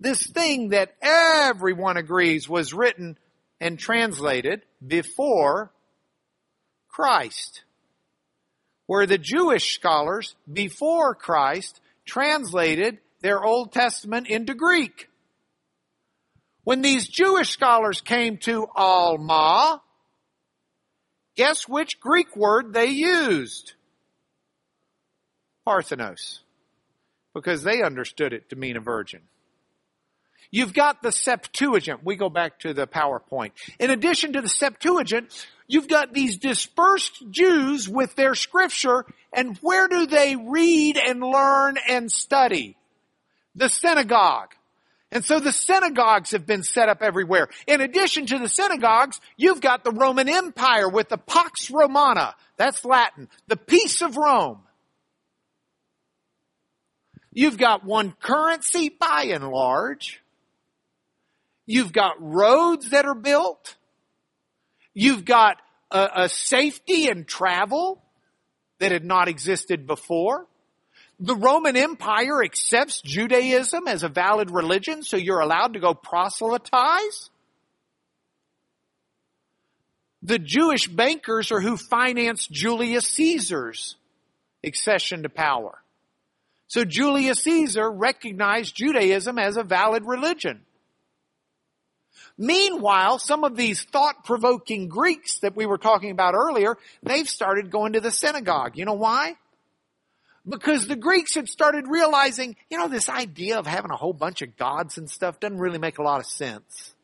[0.00, 3.18] This thing that everyone agrees was written
[3.60, 5.70] and translated before
[6.88, 7.62] Christ.
[8.86, 15.09] Where the Jewish scholars before Christ translated their Old Testament into Greek.
[16.70, 19.82] When these Jewish scholars came to Alma,
[21.34, 23.72] guess which Greek word they used?
[25.64, 26.42] Parthenos.
[27.34, 29.22] Because they understood it to mean a virgin.
[30.52, 32.04] You've got the Septuagint.
[32.04, 33.50] We go back to the PowerPoint.
[33.80, 39.88] In addition to the Septuagint, you've got these dispersed Jews with their scripture, and where
[39.88, 42.76] do they read and learn and study?
[43.56, 44.54] The synagogue.
[45.12, 47.48] And so the synagogues have been set up everywhere.
[47.66, 52.36] In addition to the synagogues, you've got the Roman Empire with the Pax Romana.
[52.56, 53.28] That's Latin.
[53.48, 54.60] The peace of Rome.
[57.32, 60.20] You've got one currency by and large.
[61.66, 63.76] You've got roads that are built.
[64.94, 65.56] You've got
[65.90, 68.02] a, a safety and travel
[68.78, 70.46] that had not existed before.
[71.22, 77.28] The Roman Empire accepts Judaism as a valid religion, so you're allowed to go proselytize.
[80.22, 83.96] The Jewish bankers are who financed Julius Caesar's
[84.64, 85.82] accession to power.
[86.68, 90.62] So Julius Caesar recognized Judaism as a valid religion.
[92.38, 97.92] Meanwhile, some of these thought-provoking Greeks that we were talking about earlier, they've started going
[97.92, 98.78] to the synagogue.
[98.78, 99.36] You know why?
[100.48, 104.42] Because the Greeks had started realizing, you know, this idea of having a whole bunch
[104.42, 106.94] of gods and stuff doesn't really make a lot of sense.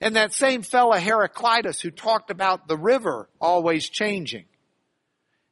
[0.00, 4.44] And that same fellow Heraclitus who talked about the river always changing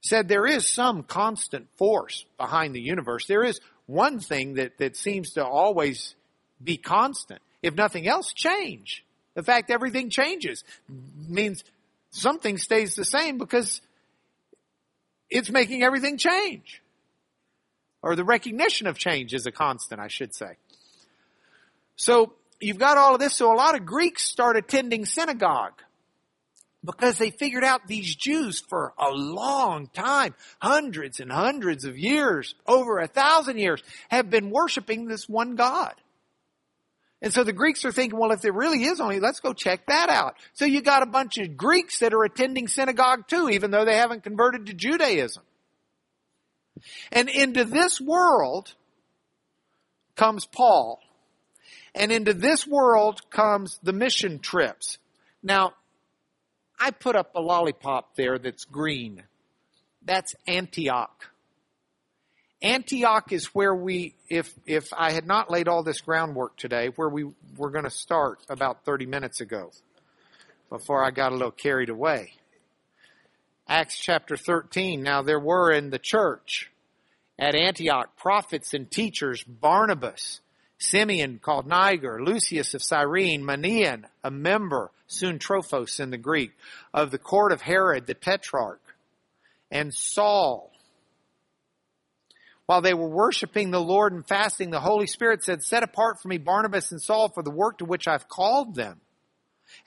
[0.03, 3.27] said there is some constant force behind the universe.
[3.27, 6.15] There is one thing that, that seems to always
[6.63, 9.05] be constant if nothing else, change.
[9.35, 10.65] The fact everything changes
[11.29, 11.63] means
[12.11, 13.81] something stays the same because
[15.31, 16.83] it's making everything change.
[18.03, 20.57] Or the recognition of change is a constant, I should say.
[21.97, 23.37] So you've got all of this.
[23.37, 25.83] So a lot of Greeks start attending synagogue
[26.85, 32.55] because they figured out these Jews for a long time, hundreds and hundreds of years,
[32.67, 35.95] over a thousand years, have been worshiping this one God.
[37.23, 39.87] And so the Greeks are thinking, well, if there really is only, let's go check
[39.87, 40.37] that out.
[40.55, 43.97] So you got a bunch of Greeks that are attending synagogue too, even though they
[43.97, 45.43] haven't converted to Judaism.
[47.13, 48.73] And into this world
[50.17, 51.01] comes Paul.
[51.95, 54.99] And into this world comes the mission trips.
[55.43, 55.75] Now,
[56.79, 59.25] I put up a lollipop there that's green.
[60.03, 61.31] That's Antioch.
[62.63, 67.09] Antioch is where we, if, if I had not laid all this groundwork today, where
[67.09, 67.25] we
[67.57, 69.71] were going to start about 30 minutes ago
[70.69, 72.35] before I got a little carried away.
[73.67, 75.03] Acts chapter 13.
[75.03, 76.71] Now there were in the church
[77.39, 80.41] at Antioch prophets and teachers, Barnabas,
[80.79, 86.53] Simeon called Niger, Lucius of Cyrene, Manaen, a member, syntrophos in the Greek,
[86.93, 88.81] of the court of Herod the Tetrarch,
[89.71, 90.70] and Saul,
[92.71, 96.29] while they were worshiping the Lord and fasting, the Holy Spirit said, set apart for
[96.29, 99.01] me Barnabas and Saul for the work to which I've called them.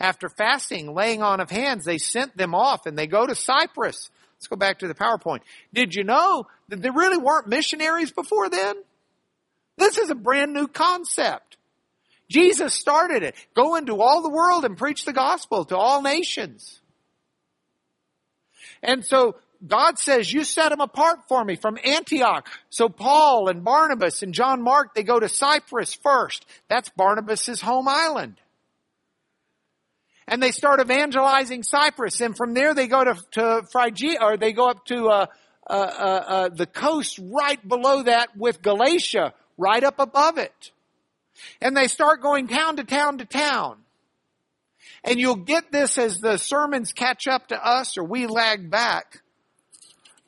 [0.01, 4.09] After fasting, laying on of hands, they sent them off and they go to Cyprus.
[4.35, 5.43] Let's go back to the PowerPoint.
[5.73, 8.75] Did you know that there really weren't missionaries before then?
[9.77, 11.55] This is a brand new concept.
[12.29, 13.35] Jesus started it.
[13.55, 16.81] Go into all the world and preach the gospel to all nations.
[18.81, 22.49] And so God says, you set them apart for me from Antioch.
[22.69, 26.45] So Paul and Barnabas and John Mark, they go to Cyprus first.
[26.69, 28.39] That's Barnabas' home island.
[30.27, 32.21] And they start evangelizing Cyprus.
[32.21, 35.25] And from there they go to, to Phrygia, or they go up to, uh,
[35.69, 40.71] uh, uh, uh, the coast right below that with Galatia, right up above it.
[41.61, 43.77] And they start going town to town to town.
[45.03, 49.22] And you'll get this as the sermons catch up to us or we lag back.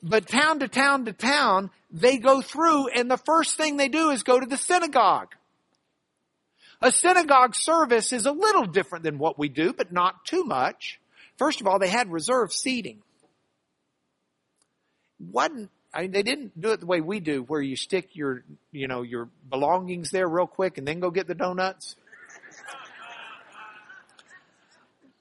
[0.08, 4.10] But town to town to town, they go through and the first thing they do
[4.10, 5.34] is go to the synagogue.
[6.80, 11.00] A synagogue service is a little different than what we do, but not too much.
[11.38, 13.02] First of all, they had reserved seating.
[15.18, 18.44] Wasn't I mean, they didn't do it the way we do, where you stick your,
[18.70, 21.96] you know, your belongings there real quick and then go get the donuts.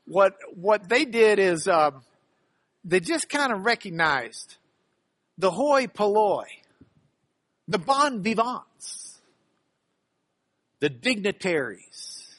[0.06, 1.92] what what they did is uh,
[2.84, 4.58] they just kind of recognized
[5.38, 6.46] the hoi polloi,
[7.68, 9.20] the bon vivants,
[10.80, 12.36] the dignitaries,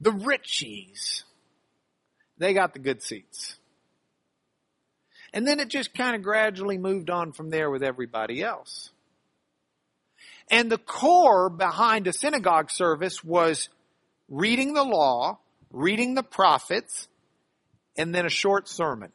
[0.00, 1.22] the richies.
[2.38, 3.56] They got the good seats.
[5.32, 8.90] And then it just kind of gradually moved on from there with everybody else.
[10.50, 13.68] And the core behind a synagogue service was
[14.28, 15.38] reading the law,
[15.70, 17.08] reading the prophets,
[17.96, 19.12] and then a short sermon.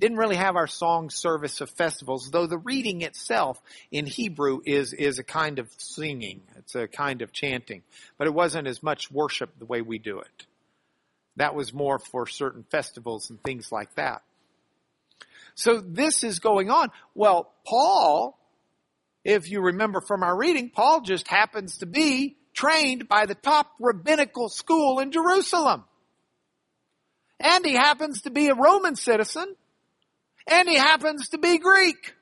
[0.00, 3.60] Didn't really have our song service of festivals, though the reading itself
[3.92, 6.42] in Hebrew is, is a kind of singing.
[6.56, 7.82] It's a kind of chanting.
[8.18, 10.46] But it wasn't as much worship the way we do it.
[11.36, 14.22] That was more for certain festivals and things like that.
[15.54, 16.90] So this is going on.
[17.14, 18.36] Well, Paul,
[19.24, 23.70] if you remember from our reading, Paul just happens to be trained by the top
[23.78, 25.84] rabbinical school in Jerusalem.
[27.38, 29.54] And he happens to be a Roman citizen.
[30.46, 32.14] And he happens to be Greek.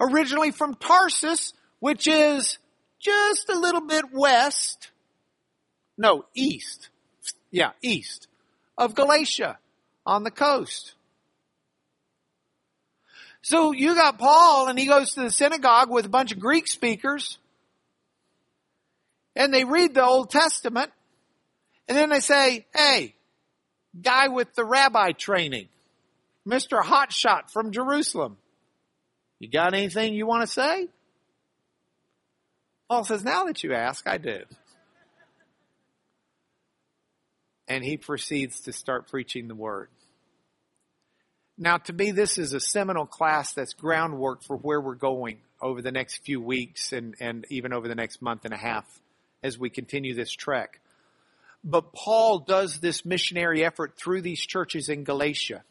[0.00, 2.58] Originally from Tarsus, which is
[2.98, 4.90] just a little bit west.
[5.96, 6.88] No, east.
[7.50, 8.28] Yeah, east
[8.76, 9.58] of Galatia
[10.04, 10.94] on the coast.
[13.42, 16.66] So you got Paul and he goes to the synagogue with a bunch of Greek
[16.66, 17.38] speakers
[19.36, 20.90] and they read the Old Testament
[21.86, 23.14] and then they say, hey,
[24.00, 25.68] guy with the rabbi training,
[26.46, 26.82] Mr.
[26.82, 28.36] Hotshot from Jerusalem,
[29.38, 30.88] you got anything you want to say?
[32.88, 34.42] Paul says, now that you ask, I do.
[37.66, 39.88] And he proceeds to start preaching the word.
[41.56, 45.80] Now, to me, this is a seminal class that's groundwork for where we're going over
[45.80, 48.84] the next few weeks and, and even over the next month and a half
[49.42, 50.80] as we continue this trek.
[51.62, 55.62] But Paul does this missionary effort through these churches in Galatia.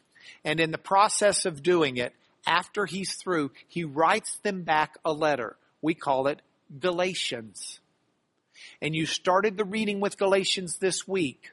[0.44, 2.14] And in the process of doing it,
[2.46, 5.56] after he's through, he writes them back a letter.
[5.80, 6.42] We call it
[6.78, 7.80] Galatians.
[8.80, 11.50] And you started the reading with Galatians this week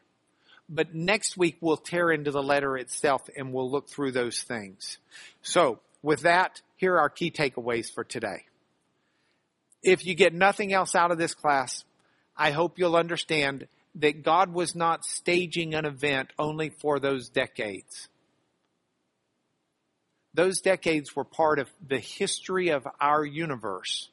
[0.72, 4.97] but next week we'll tear into the letter itself and we'll look through those things.
[5.41, 8.45] So with that, here are our key takeaways for today.
[9.84, 11.84] If you get nothing else out of this class,
[12.38, 18.07] I hope you'll understand that God was not staging an event only for those decades.
[20.34, 24.09] Those decades were part of the history of our universe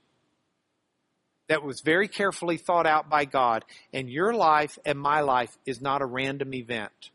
[1.49, 3.65] that was very carefully thought out by God.
[3.93, 7.11] And your life and my life is not a random event.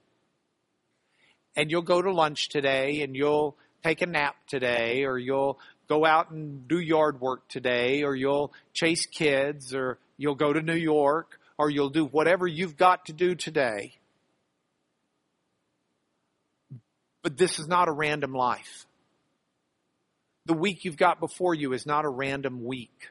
[1.56, 6.06] And you'll go to lunch today and you'll take a nap today or you'll go
[6.06, 10.76] out and do yard work today or you'll chase kids or you'll go to New
[10.76, 13.94] York or you'll do whatever you've got to do today.
[17.22, 18.86] But this is not a random life.
[20.46, 23.10] The week you've got before you is not a random week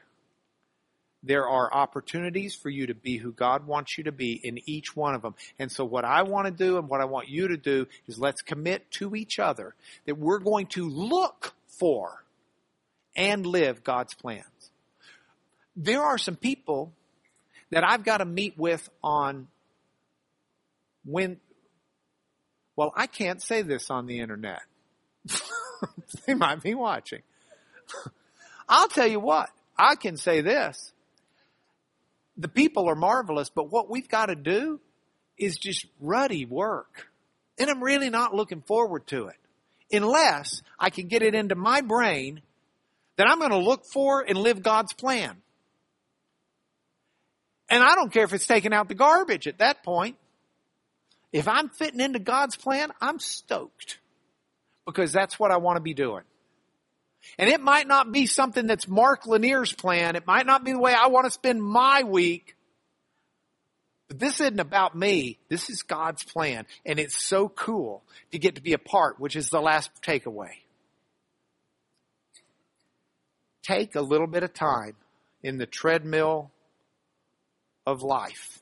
[1.23, 4.95] there are opportunities for you to be who God wants you to be in each
[4.95, 5.35] one of them.
[5.57, 8.19] And so what I want to do and what I want you to do is
[8.19, 9.73] let's commit to each other
[10.05, 12.23] that we're going to look for
[13.15, 14.45] and live God's plans.
[15.75, 16.91] There are some people
[17.71, 19.47] that I've got to meet with on
[21.05, 21.39] when,
[22.75, 24.61] well, I can't say this on the internet.
[26.25, 27.21] they might be watching.
[28.67, 30.93] I'll tell you what, I can say this
[32.37, 34.79] the people are marvelous, but what we've got to do
[35.37, 37.07] is just ruddy work.
[37.59, 39.35] And I'm really not looking forward to it
[39.91, 42.41] unless I can get it into my brain
[43.17, 45.37] that I'm going to look for and live God's plan.
[47.69, 50.17] And I don't care if it's taking out the garbage at that point.
[51.31, 53.99] If I'm fitting into God's plan, I'm stoked.
[54.85, 56.23] Because that's what I want to be doing.
[57.37, 60.15] And it might not be something that's Mark Lanier's plan.
[60.15, 62.55] It might not be the way I want to spend my week.
[64.09, 65.39] But this isn't about me.
[65.49, 66.65] This is God's plan.
[66.85, 70.51] And it's so cool to get to be a part, which is the last takeaway.
[73.63, 74.95] Take a little bit of time
[75.41, 76.51] in the treadmill
[77.85, 78.61] of life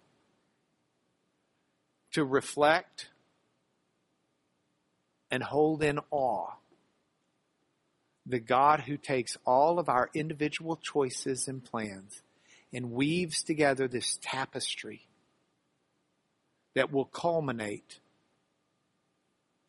[2.11, 3.09] to reflect
[5.31, 6.51] and hold in awe
[8.25, 12.21] the God who takes all of our individual choices and plans
[12.73, 15.07] and weaves together this tapestry
[16.75, 17.99] that will culminate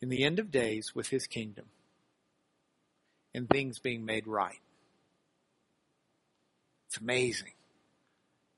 [0.01, 1.65] in the end of days with his kingdom
[3.35, 4.61] and things being made right.
[6.89, 7.53] It's amazing.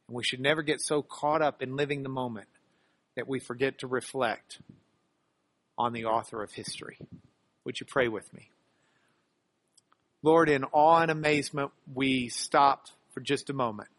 [0.08, 2.48] And we should never get so caught up in living the moment
[3.16, 4.58] that we forget to reflect
[5.76, 6.98] on the author of history.
[7.64, 8.50] Would you pray with me?
[10.22, 13.90] Lord, in awe and amazement, we stop for just a moment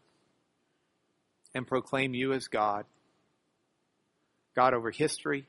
[1.54, 2.84] and proclaim you as God.
[4.54, 5.46] God over history,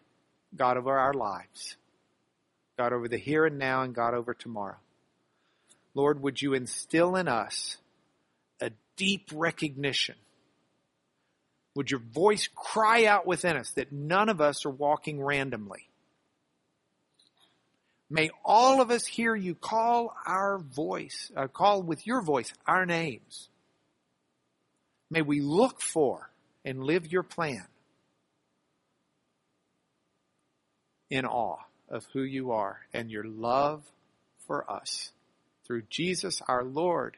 [0.55, 1.77] God over our lives,
[2.77, 4.77] God over the here and now, and God over tomorrow.
[5.95, 7.77] Lord, would you instill in us
[8.61, 10.15] a deep recognition?
[11.75, 15.89] Would your voice cry out within us that none of us are walking randomly?
[18.09, 22.85] May all of us hear you call our voice, uh, call with your voice our
[22.85, 23.49] names.
[25.09, 26.29] May we look for
[26.63, 27.65] and live your plan
[31.09, 33.83] in awe of who you are and your love
[34.45, 35.11] for us.
[35.65, 37.17] Through Jesus our Lord,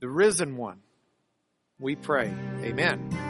[0.00, 0.80] the risen one,
[1.78, 2.32] we pray.
[2.62, 3.27] Amen.